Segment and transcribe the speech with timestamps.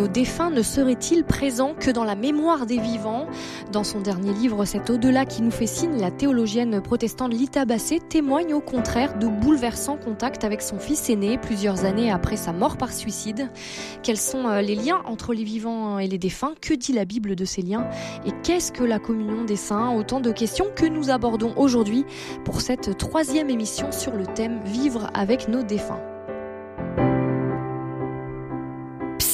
[0.00, 3.26] nos défunts ne seraient-ils présents que dans la mémoire des vivants
[3.70, 8.00] Dans son dernier livre, Cet au-delà qui nous fait signe, la théologienne protestante Lita Bassé
[8.00, 12.78] témoigne au contraire de bouleversants contacts avec son fils aîné plusieurs années après sa mort
[12.78, 13.50] par suicide.
[14.02, 17.36] Quels sont euh, les liens entre les vivants et les défunts Que dit la Bible
[17.36, 17.86] de ces liens
[18.24, 22.06] Et qu'est-ce que la communion des saints Autant de questions que nous abordons aujourd'hui
[22.46, 26.00] pour cette troisième émission sur le thème Vivre avec nos défunts.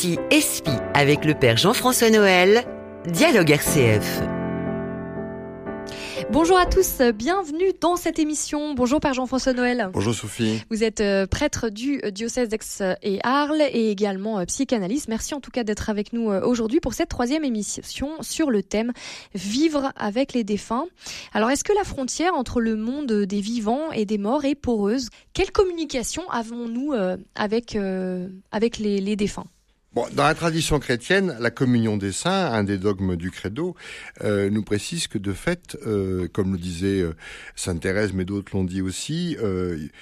[0.06, 2.62] Psy Espi avec le Père Jean-François Noël,
[3.08, 4.22] Dialogue RCF.
[6.30, 8.74] Bonjour à tous, bienvenue dans cette émission.
[8.74, 9.90] Bonjour Père Jean-François Noël.
[9.92, 10.62] Bonjour Sophie.
[10.70, 15.08] Vous êtes euh, prêtre du diocèse d'Aix et Arles et également euh, psychanalyste.
[15.08, 18.62] Merci en tout cas d'être avec nous euh, aujourd'hui pour cette troisième émission sur le
[18.62, 18.92] thème
[19.34, 20.86] Vivre avec les défunts.
[21.34, 25.08] Alors est-ce que la frontière entre le monde des vivants et des morts est poreuse?
[25.32, 26.92] Quelle communication avons-nous
[27.34, 27.76] avec,
[28.52, 29.46] avec les, les défunts?
[30.12, 33.74] Dans la tradition chrétienne, la communion des saints, un des dogmes du credo,
[34.22, 37.14] euh, nous précise que de fait, euh, comme le disait euh,
[37.54, 39.36] Sainte Thérèse, mais d'autres l'ont dit aussi,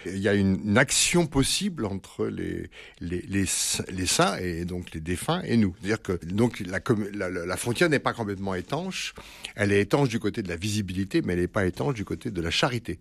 [0.07, 2.69] il y a une, action possible entre les,
[3.01, 3.45] les, les,
[3.89, 5.73] les, saints et donc les défunts et nous.
[5.79, 6.81] C'est-à-dire que donc la,
[7.13, 9.15] la, la frontière n'est pas complètement étanche.
[9.55, 12.33] Elle est étanche du côté de la visibilité, mais elle n'est pas étanche du côté
[12.33, 12.99] de la charité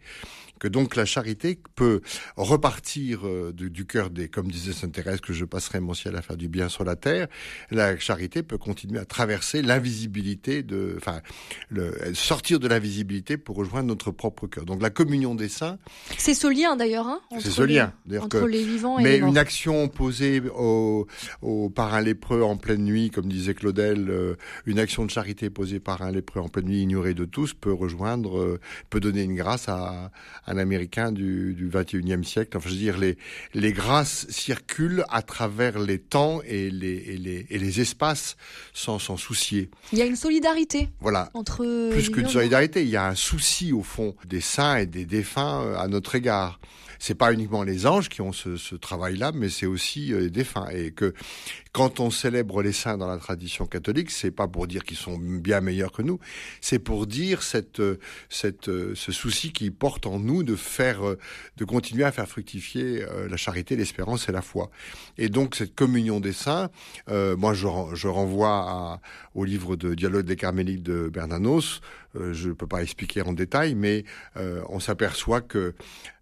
[0.63, 2.01] que donc la charité peut
[2.37, 6.21] repartir euh, du, cœur des, comme disait Sainte Thérèse, que je passerai mon ciel à
[6.21, 7.27] faire du bien sur la terre.
[7.71, 11.21] La charité peut continuer à traverser l'invisibilité de, enfin,
[11.69, 14.65] le, sortir de l'invisibilité pour rejoindre notre propre cœur.
[14.65, 15.77] Donc la communion des saints.
[16.17, 19.29] C'est ce lien d'ailleurs, hein, C'est ce lien, entre les vivants et mais les morts.
[19.29, 21.07] une action posée au,
[21.41, 25.49] au, par un lépreux en pleine nuit, comme disait Claudel, euh, une action de charité
[25.49, 28.59] posée par un lépreux en pleine nuit, ignoré de tous, peut rejoindre, euh,
[28.89, 30.11] peut donner une grâce à,
[30.45, 32.57] à américain du, du 21e siècle.
[32.57, 33.17] Enfin, je veux dire, les,
[33.53, 38.35] les grâces circulent à travers les temps et les, et les, et les espaces
[38.73, 39.69] sans s'en soucier.
[39.91, 40.89] Il y a une solidarité.
[40.99, 41.29] Voilà.
[41.33, 45.05] Entre Plus qu'une solidarité, il y a un souci, au fond, des saints et des
[45.05, 46.59] défunts euh, à notre égard
[47.03, 50.29] c'est pas uniquement les anges qui ont ce, ce travail-là, mais c'est aussi euh, les
[50.29, 50.69] défunts.
[50.69, 51.13] Et que
[51.73, 55.17] quand on célèbre les saints dans la tradition catholique, c'est pas pour dire qu'ils sont
[55.17, 56.21] bien meilleurs que nous,
[56.61, 61.01] c'est pour dire cette, euh, cette, ce souci qu'ils portent en nous de faire,
[61.57, 64.71] de continuer à faire fructifier la charité, l'espérance et la foi.
[65.17, 66.52] Et donc cette communion des saints,
[67.09, 68.99] euh, moi je, renvoie
[69.35, 71.81] au livre de Dialogue des Carmélites de Bernanos.
[72.15, 74.03] je ne peux pas expliquer en détail, mais
[74.69, 75.73] on s'aperçoit que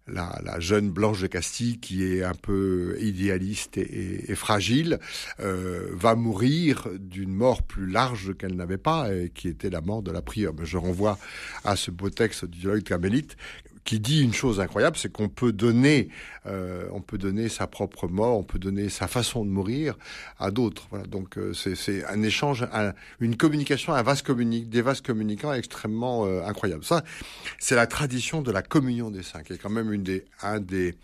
[0.06, 4.98] la, jeune Blanche de Castille, qui est un peu idéaliste et, fragile,
[5.40, 10.02] euh, va mourir d'une mort plus large qu'elle n'avait pas, et qui était la mort
[10.02, 10.22] de la.
[10.58, 11.18] Mais je renvoie
[11.64, 13.36] à ce beau texte du dialogue carmélite
[13.84, 16.08] qui dit une chose incroyable, c'est qu'on peut donner,
[16.46, 19.96] euh, on peut donner sa propre mort, on peut donner sa façon de mourir
[20.38, 20.86] à d'autres.
[20.90, 21.06] Voilà.
[21.06, 26.26] Donc euh, c'est un échange, un, une communication, un vase communique, des vases communicants extrêmement
[26.26, 26.84] euh, incroyable.
[26.84, 27.02] Ça,
[27.58, 30.60] c'est la tradition de la communion des saints, qui est quand même une des, un
[30.60, 30.94] des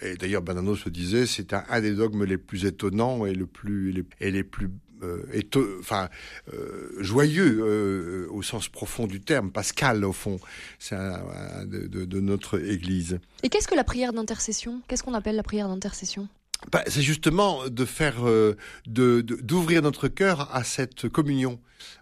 [0.00, 3.46] et d'ailleurs, Banano se disait, c'est un, un, des dogmes les plus étonnants et le
[3.46, 4.70] plus et les plus
[5.02, 6.08] euh, enfin
[6.52, 10.38] euh, joyeux euh, au sens profond du terme, Pascal au fond,
[10.78, 13.18] c'est de, de, de, notre Église.
[13.42, 14.80] Et qu'est-ce que la prière d'intercession?
[14.88, 16.28] Qu'est-ce qu'on appelle la prière d'intercession?
[16.72, 21.60] Bah, c'est justement de faire, euh, de d'ouvrir notre cœur à cette communion.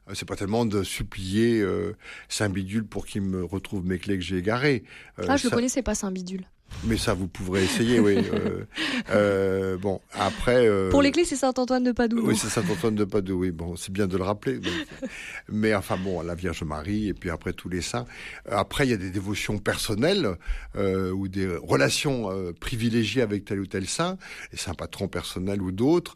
[0.09, 1.95] Euh, c'est pas tellement de supplier euh,
[2.29, 4.85] Saint Bidule pour qu'il me retrouve mes clés que j'ai égarées.
[5.19, 5.49] Ah, je ça...
[5.51, 6.47] le connaissais pas Saint Bidule.
[6.85, 8.17] Mais ça, vous pourrez essayer, oui.
[8.29, 8.65] Euh,
[9.11, 10.67] euh, bon, après.
[10.67, 12.27] Euh, Pour les clés, c'est Saint-Antoine de Padoue.
[12.27, 13.51] Oui, c'est Saint-Antoine de Padoue, oui.
[13.51, 14.59] Bon, c'est bien de le rappeler.
[14.59, 14.73] Donc.
[15.49, 18.05] Mais enfin, bon, la Vierge Marie, et puis après tous les saints.
[18.51, 20.37] Après, il y a des dévotions personnelles
[20.77, 24.17] ou des relations privilégiées avec tel ou tel saint,
[24.53, 26.15] les saints patrons personnels ou d'autres,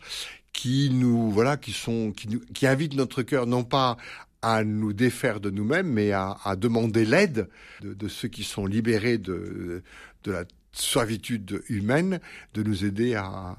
[0.52, 3.96] qui nous, voilà, qui sont, qui, nous, qui invitent notre cœur non pas
[4.42, 7.48] à nous défaire de nous-mêmes, mais à, à demander l'aide
[7.82, 9.82] de, de, ceux qui sont libérés de,
[10.24, 12.20] de la servitude humaine,
[12.54, 13.56] de nous aider à,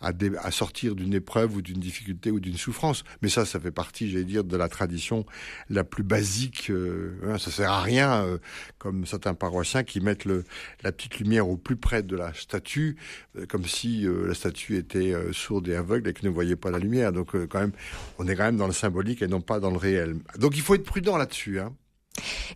[0.00, 0.12] à,
[0.42, 3.04] à sortir d'une épreuve ou d'une difficulté ou d'une souffrance.
[3.22, 5.24] Mais ça, ça fait partie, j'allais dire, de la tradition
[5.68, 6.70] la plus basique.
[6.70, 8.38] Euh, hein, ça sert à rien, euh,
[8.78, 10.44] comme certains paroissiens qui mettent le,
[10.82, 12.96] la petite lumière au plus près de la statue,
[13.36, 16.70] euh, comme si euh, la statue était sourde et aveugle et que ne voyait pas
[16.70, 17.12] la lumière.
[17.12, 17.72] Donc, quand même,
[18.18, 20.16] on est quand même dans le symbolique et non pas dans le réel.
[20.38, 21.60] Donc, il faut être prudent là-dessus.
[21.60, 21.74] Hein.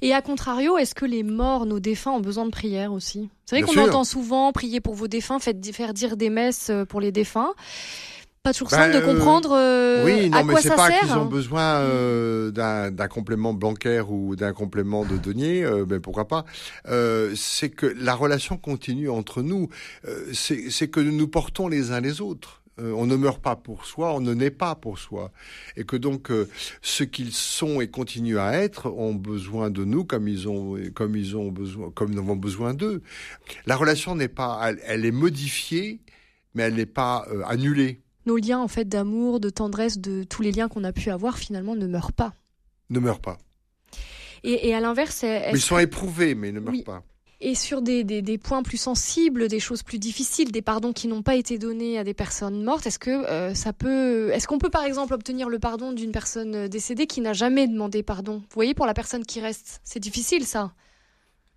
[0.02, 3.28] Et à contrario, est-ce que les morts, nos défunts, ont besoin de prière aussi?
[3.46, 6.84] C'est vrai qu'on entend souvent prier pour vos défunts, faites, faire dire des messes euh,
[6.84, 7.52] pour les défunts.
[8.43, 10.88] Pas toujours simple Ben, de comprendre euh, oui, non, à mais quoi c'est ça pas
[10.88, 11.00] sert.
[11.00, 16.28] qu'ils ont besoin euh, d'un complément bancaire ou d'un complément de denier, euh, ben pourquoi
[16.28, 16.44] pas.
[16.87, 19.70] Euh, c'est que la relation continue entre nous.
[20.06, 22.60] Euh, c'est c'est que nous nous portons les uns les autres.
[22.81, 25.31] Euh, on ne meurt pas pour soi, on ne naît pas pour soi.
[25.76, 26.49] Et que donc, euh,
[26.82, 31.15] ceux qu'ils sont et continuent à être ont besoin de nous comme ils ont, comme
[31.15, 33.03] ils ont besoin, comme nous avons besoin d'eux.
[33.67, 36.00] La relation n'est pas, elle, est modifiée,
[36.55, 38.00] mais elle n'est pas euh, annulée.
[38.26, 41.38] Nos liens, en fait, d'amour, de tendresse, de tous les liens qu'on a pu avoir,
[41.38, 42.35] finalement, ne meurent pas.
[42.91, 43.38] Ne meurent pas.
[44.43, 47.03] Et, à l'inverse, ils sont éprouvés, mais ils ne meurent pas
[47.44, 51.23] et sur des, des, points plus sensibles, des choses plus difficiles, des pardons qui n'ont
[51.23, 54.70] pas été donnés à des personnes mortes, est-ce que euh, ça peut, est-ce qu'on peut
[54.70, 58.38] par exemple obtenir le pardon d'une personne euh, décédée qui n'a jamais demandé pardon?
[58.38, 60.73] Vous voyez, pour la personne qui reste, c'est difficile ça.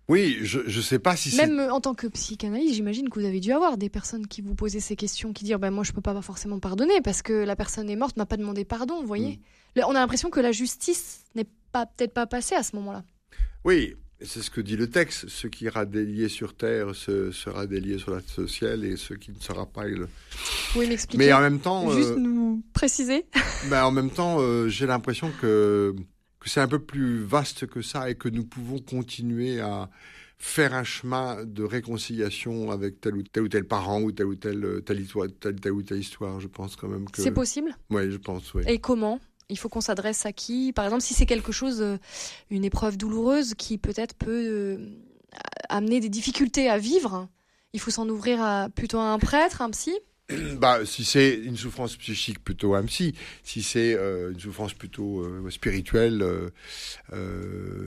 [0.08, 3.40] Oui, je ne sais pas si Même en tant que psychanalyste, j'imagine que vous avez
[3.40, 5.94] dû avoir des personnes qui vous posaient ces questions, qui disent ben, Moi, je ne
[5.94, 9.06] peux pas forcément pardonner parce que la personne est morte, m'a pas demandé pardon, vous
[9.06, 9.40] voyez
[9.76, 9.82] mm.
[9.86, 13.04] On a l'impression que la justice n'est pas peut-être pas passée à ce moment-là.
[13.64, 15.28] Oui, c'est ce que dit le texte.
[15.28, 19.40] Ce qui ira délié sur terre sera délié sur la sociale et ce qui ne
[19.40, 19.88] sera pas.
[19.88, 20.06] Il...
[20.76, 21.18] Oui, m'expliquer.
[21.18, 21.90] Mais en même temps.
[21.90, 23.26] Juste euh, nous préciser.
[23.70, 25.92] Ben, en même temps, euh, j'ai l'impression que,
[26.38, 29.90] que c'est un peu plus vaste que ça et que nous pouvons continuer à
[30.38, 34.36] faire un chemin de réconciliation avec tel ou tel, ou tel parent ou tel ou
[34.36, 36.38] tel, telle, histoire, telle, ou telle histoire.
[36.38, 37.20] Je pense quand même que.
[37.20, 38.62] C'est possible Oui, je pense, oui.
[38.68, 40.72] Et comment il faut qu'on s'adresse à qui?
[40.72, 41.98] Par exemple, si c'est quelque chose, euh,
[42.50, 44.90] une épreuve douloureuse qui peut-être peut, euh,
[45.68, 47.28] amener des difficultés à vivre,
[47.72, 49.92] il faut s'en ouvrir plutôt à un prêtre, un psy?
[50.58, 53.14] bah, si c'est une souffrance psychique, plutôt un psy.
[53.42, 56.24] Si c'est euh, une souffrance plutôt spirituelle,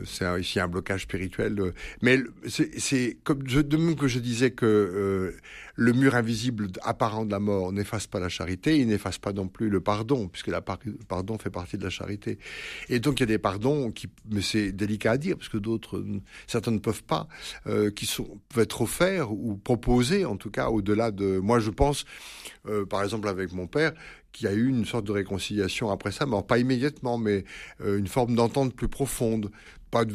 [0.05, 1.73] c'est ici un blocage spirituel.
[2.01, 5.33] mais c'est comme de même que je disais que
[5.75, 9.47] le mur invisible apparent de la mort n'efface pas la charité, il n'efface pas non
[9.47, 10.59] plus le pardon, puisque le
[11.07, 12.38] pardon fait partie de la charité.
[12.89, 15.57] Et donc il y a des pardons qui, mais c'est délicat à dire, parce que
[15.57, 16.03] d'autres,
[16.47, 17.27] certains ne peuvent pas,
[17.67, 21.39] euh, qui sont peuvent être offerts ou proposés, en tout cas au-delà de.
[21.39, 22.05] Moi, je pense,
[22.68, 23.94] euh, par exemple avec mon père,
[24.31, 27.44] qu'il y a eu une sorte de réconciliation après ça, mais pas immédiatement, mais
[27.81, 29.51] euh, une forme d'entente plus profonde.
[29.92, 30.13] Pas de,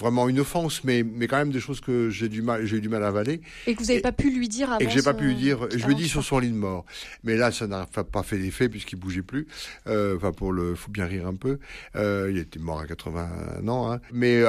[0.00, 2.80] vraiment une offense, mais, mais quand même des choses que j'ai du mal, j'ai eu
[2.80, 3.40] du mal à avaler.
[3.66, 4.78] Et que vous n'avez pas pu lui dire avant.
[4.78, 5.68] Et que j'ai pas pu lui dire.
[5.70, 6.84] Je lui ai dit sur son lit de mort.
[7.22, 9.46] Mais là, ça n'a pas fait d'effet puisqu'il bougeait plus.
[9.86, 11.58] Euh, enfin, pour le, faut bien rire un peu.
[11.96, 13.92] Euh, il était mort à 80 ans.
[13.92, 14.00] Hein.
[14.12, 14.42] Mais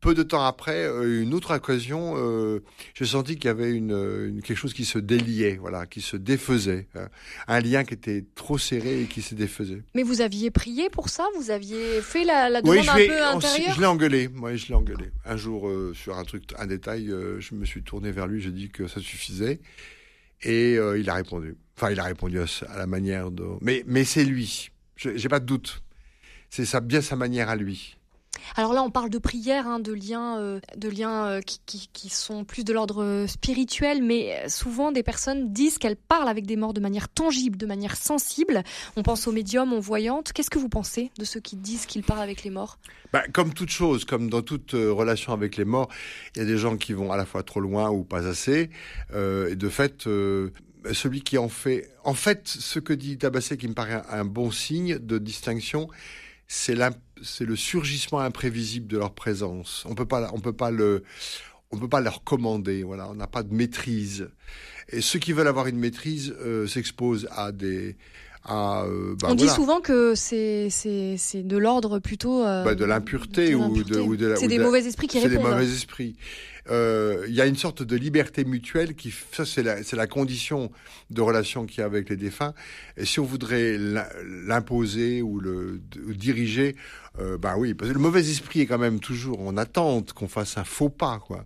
[0.00, 2.62] peu de temps après, euh, une autre occasion, euh,
[2.94, 6.86] j'ai senti qu'il y avait une, quelque chose qui se déliait, voilà, qui se défaisait,
[6.94, 7.08] hein.
[7.48, 9.82] un lien qui était trop serré et qui se défaisait.
[9.94, 11.26] Mais vous aviez prié pour ça?
[11.36, 13.74] Vous aviez fait la, la demande un peu intérieure?
[13.74, 15.10] Je l'ai engueulé, moi, je l'ai engueulé.
[15.24, 18.52] Un jour, euh, sur un truc, un détail, je me suis tourné vers lui, j'ai
[18.52, 19.60] dit que ça suffisait,
[20.42, 21.56] et il a répondu.
[21.76, 23.44] Enfin, il a répondu à, à la manière de.
[23.60, 24.70] Mais, mais c'est lui.
[24.96, 25.82] J'ai pas de doute.
[26.50, 27.97] C'est ça, bien sa manière à lui.
[28.56, 32.44] Alors là, on parle de prières, hein, de liens, euh, de liens euh, qui, sont
[32.44, 36.80] plus de l'ordre spirituel, mais souvent des personnes disent qu'elles parlent avec des morts de
[36.80, 38.62] manière tangible, de manière sensible.
[38.96, 40.32] On pense aux médiums, aux voyantes.
[40.32, 42.78] Qu'est-ce que vous pensez de ceux qui disent qu'ils parlent avec les morts?
[43.12, 45.88] Bah, Comme toute chose, comme dans toute euh, relation avec les morts,
[46.34, 48.70] il y a des gens qui vont à la fois trop loin ou pas assez.
[49.14, 50.08] et de fait,
[50.92, 51.90] celui qui en fait...
[52.04, 55.88] En fait, ce que dit Tabassé qui me paraît un bon signe de distinction,
[56.48, 56.74] c'est
[57.40, 59.84] le surgissement imprévisible de leur présence.
[59.88, 61.02] On peut pas, on peut pas le,
[61.70, 62.82] on peut pas leur commander.
[62.82, 64.30] Voilà, on n'a pas de maîtrise.
[64.90, 67.96] Et ceux qui veulent avoir une maîtrise euh, s'exposent à des
[68.50, 73.54] euh, bah, on dit souvent que c'est c'est de l'ordre plutôt euh, bah, de l'impureté
[73.54, 75.32] ou de, ou de c'est des mauvais esprits qui répondent.
[75.32, 76.16] C'est des mauvais esprits.
[76.70, 80.06] Euh, il y a une sorte de liberté mutuelle qui ça c'est la c'est la
[80.06, 80.70] condition
[81.10, 82.54] de relation qu'il y a avec les défunts.
[82.96, 83.76] Et si on voudrait
[84.46, 85.80] l'imposer ou le
[86.14, 86.76] diriger,
[87.40, 90.56] bah oui, parce que le mauvais esprit est quand même toujours en attente qu'on fasse
[90.58, 91.44] un faux pas quoi.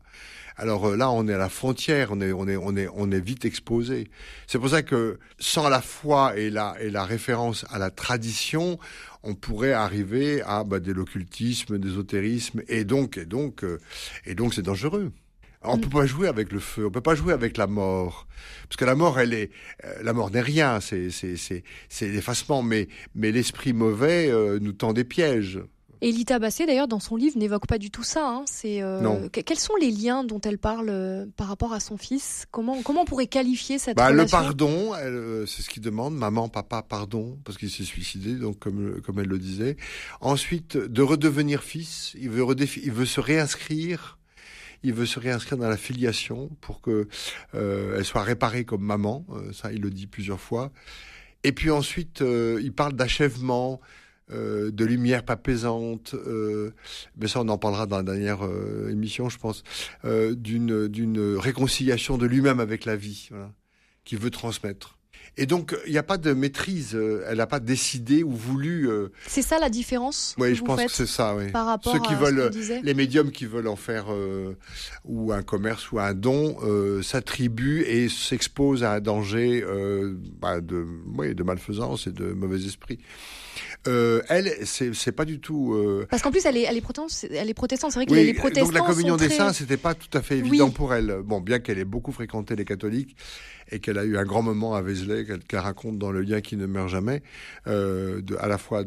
[0.57, 3.11] Alors euh, là, on est à la frontière, on est, on est, on est, on
[3.11, 4.09] est vite exposé.
[4.47, 8.79] C'est pour ça que sans la foi et la, et la référence à la tradition,
[9.23, 13.79] on pourrait arriver à bah, de l'occultisme, des ésotérismes, et donc, et donc, euh,
[14.27, 15.13] et donc, c'est dangereux.
[15.65, 18.27] On ne peut pas jouer avec le feu, on peut pas jouer avec la mort,
[18.65, 19.53] parce que la mort, elle est,
[19.85, 24.73] euh, la mort n'est rien, c'est, c'est, c'est, c'est l'effacement, mais, mais l'esprit mauvais nous
[24.73, 25.61] tend des pièges.
[26.05, 28.29] Et Lita Bassé, d'ailleurs, dans son livre, n'évoque pas du tout ça.
[28.29, 28.43] Hein.
[28.47, 32.45] C'est, euh, quels sont les liens dont elle parle euh, par rapport à son fils?
[32.51, 34.37] Comment, comment on pourrait qualifier cette bah, relation?
[34.37, 36.17] Le pardon, euh, c'est ce qu'il demande.
[36.17, 39.77] Maman, papa, pardon, parce qu'il s'est suicidé, donc comme, comme elle le disait.
[40.21, 42.17] Ensuite, de redevenir fils.
[42.19, 42.45] Il veut,
[42.83, 44.19] il veut se réinscrire
[44.85, 47.07] il veut se réinscrire dans la filiation pour que
[47.55, 49.25] elle soit réparée comme maman.
[49.53, 50.73] ça, il le dit plusieurs fois.
[51.45, 53.81] Et puis ensuite, il parle d'achèvement,
[54.33, 56.71] euh, de lumière pas pesante, euh,
[57.17, 59.63] mais ça on en parlera dans la dernière euh, émission, je pense,
[60.05, 63.53] d'une d'une réconciliation de lui-même avec la vie, voilà,
[64.05, 64.99] qu'il veut transmettre.
[65.39, 66.95] Et donc, il n'y a pas de maîtrise.
[67.27, 68.91] Elle n'a pas décidé ou voulu.
[68.91, 71.35] euh, C'est ça la différence Oui, je pense que c'est ça.
[71.35, 71.51] Oui.
[71.51, 74.59] par rapport Ceux qui à veulent, ce Les médiums qui veulent en faire euh,
[75.07, 79.65] ou un commerce ou un don euh, s'attribuent et s'exposent à un danger
[80.39, 80.87] bah, de,
[81.17, 82.99] oui, de malfaisance et de mauvais esprit.
[83.89, 85.75] Euh, elle, c'est pas du tout.
[85.75, 87.31] euh, Parce qu'en plus, elle est, elle est protestante.
[87.33, 87.91] Elle est protestante.
[87.93, 89.37] C'est vrai que oui, les protestants donc la communion des très...
[89.37, 90.73] saints, c'était pas tout à fait évident Oui.
[90.73, 91.19] pour elle.
[91.25, 93.17] Bon, bien qu'elle ait beaucoup fréquenté les catholiques
[93.71, 96.57] et qu'elle a eu un grand moment à Vézelay, qu'elle raconte dans Le lien qui
[96.57, 97.23] ne meurt jamais,
[97.67, 98.85] euh, de, à la fois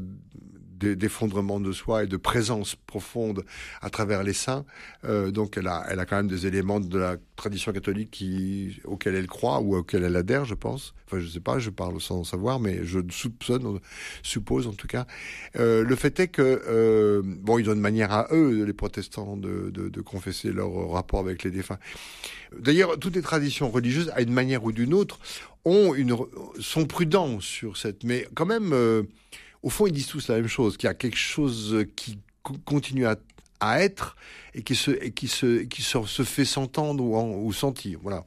[0.78, 3.46] d'effondrement de soi et de présence profonde
[3.82, 4.66] à travers les saints.
[5.06, 8.80] Euh, donc elle a, elle a quand même des éléments de la tradition catholique qui,
[8.84, 10.94] auxquels elle croit ou auxquels elle adhère, je pense.
[11.08, 13.80] Enfin, je sais pas, je parle sans savoir, mais je soupçonne,
[14.24, 15.06] suppose en tout cas.
[15.56, 19.38] Euh, le fait est que, euh, bon, ils ont une manière à eux, les protestants,
[19.38, 21.80] de, de, de confesser leur rapport avec les défunts.
[22.58, 25.20] D'ailleurs, toutes les traditions religieuses, à une manière ou d'une autre,
[25.64, 26.16] ont une,
[26.60, 28.04] sont prudents sur cette.
[28.04, 28.74] Mais quand même,
[29.66, 32.56] au fond, ils disent tous la même chose, qu'il y a quelque chose qui co-
[32.66, 33.16] continue à,
[33.60, 34.16] à être
[34.54, 38.00] et qui se, et qui se, qui se, se fait s'entendre ou, en- ou sentir.
[38.04, 38.24] Voilà.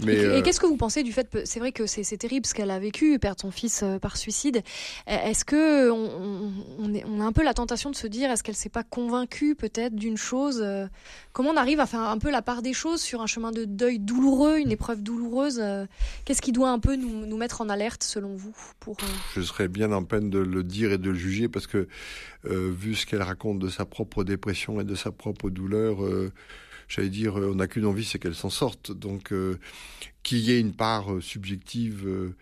[0.00, 2.16] Mais, Et, euh, et qu'est-ce que vous pensez du fait c'est vrai que c'est c'est
[2.16, 4.62] terrible ce qu'elle a vécu, perdre son fils euh, par suicide.
[5.06, 8.56] Est-ce que on, on- on a un peu la tentation de se dire est-ce qu'elle
[8.56, 10.86] s'est pas convaincue peut-être d'une chose euh,
[11.34, 13.64] Comment on arrive à faire un peu la part des choses sur un chemin de
[13.64, 15.84] deuil douloureux, une épreuve douloureuse euh,
[16.24, 19.40] Qu'est-ce qui doit un peu nous, nous mettre en alerte selon vous pour euh, je
[19.42, 21.88] serais bien en peine de le dire et de le juger parce que,
[22.46, 26.30] euh, vu ce qu'elle raconte de sa propre dépression et de sa propre douleur, euh,
[26.86, 28.92] j'allais dire, on n'a qu'une envie, c'est qu'elle s'en sorte.
[28.92, 29.58] Donc, euh,
[30.22, 32.32] qu'il y ait une part subjective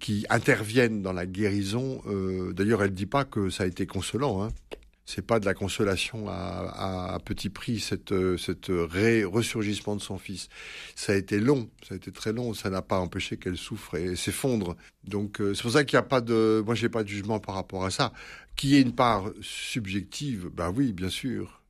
[0.00, 2.00] qui intervienne dans la guérison.
[2.06, 4.42] euh, D'ailleurs, elle dit pas que ça a été consolant.
[4.42, 4.48] Hein.
[5.04, 8.36] C'est pas de la consolation à, petit prix, cette, euh,
[9.26, 10.48] ressurgissement de son fils.
[10.94, 13.96] Ça a été long, ça a été très long, ça n'a pas empêché qu'elle souffre
[13.96, 14.76] et s'effondre.
[15.04, 17.40] Donc euh, c'est pour ça qu'il n'y a pas de, moi j'ai pas de jugement
[17.40, 18.12] par rapport à ça.
[18.54, 21.62] Qu'il y ait une part subjective, ben oui, bien sûr.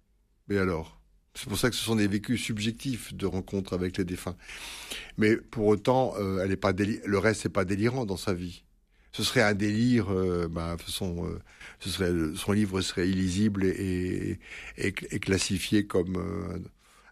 [0.49, 1.01] Mais alors,
[1.35, 4.37] c'est pour ça que ce sont des vécus subjectifs de rencontres avec les défunts.
[5.17, 8.65] Mais pour autant, euh, elle est pas le reste n'est pas délirant dans sa vie.
[9.13, 11.39] Ce serait un délire, euh, ben, de toute façon, euh,
[11.81, 14.39] ce serait, son livre serait illisible et,
[14.79, 16.59] et, et classifié comme euh,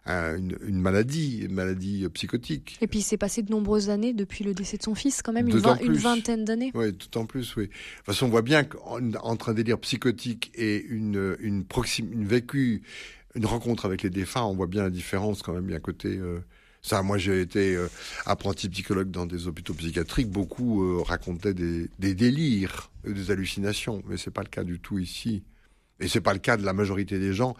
[0.07, 2.79] un- une, une maladie, une maladie psychotique.
[2.81, 5.31] Et puis il s'est passé de nombreuses années depuis le décès de son fils, quand
[5.31, 6.71] même une, vingt- une vingtaine d'années.
[6.73, 7.67] Oui, tout en plus, oui.
[7.67, 12.25] De toute façon, on voit bien qu'entre un délire psychotique et une, une, proxim, une
[12.25, 12.81] vécu,
[13.35, 15.65] une rencontre avec les défunts, on voit bien la différence quand même.
[15.65, 16.19] Il y a un côté.
[16.81, 17.87] Ça, moi, j'ai été euh,
[18.25, 20.29] apprenti psychologue dans des hôpitaux psychiatriques.
[20.29, 24.97] Beaucoup euh, racontaient des, des délires, des hallucinations, mais c'est pas le cas du tout
[24.97, 25.43] ici.
[25.99, 27.55] Et c'est pas le cas de la majorité des gens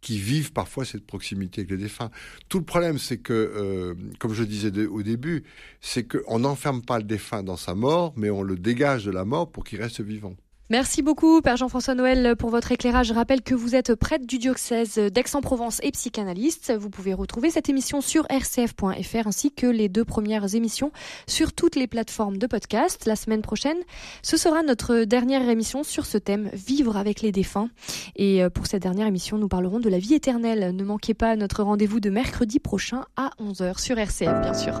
[0.00, 2.10] qui vivent parfois cette proximité avec les défunts.
[2.48, 5.44] Tout le problème, c'est que, euh, comme je disais au début,
[5.80, 9.24] c'est qu'on n'enferme pas le défunt dans sa mort, mais on le dégage de la
[9.24, 10.36] mort pour qu'il reste vivant.
[10.68, 13.06] Merci beaucoup, Père Jean-François Noël, pour votre éclairage.
[13.06, 16.72] Je rappelle que vous êtes prêtre du diocèse d'Aix-en-Provence et psychanalyste.
[16.76, 20.90] Vous pouvez retrouver cette émission sur rcf.fr ainsi que les deux premières émissions
[21.28, 23.06] sur toutes les plateformes de podcast.
[23.06, 23.78] La semaine prochaine,
[24.22, 27.70] ce sera notre dernière émission sur ce thème, vivre avec les défunts.
[28.16, 30.74] Et euh, pour cette dernière émission, nous parlerons de la vie éternelle.
[30.74, 34.80] Ne manquez pas notre rendez-vous de mercredi prochain à 11h sur RCF, bien sûr.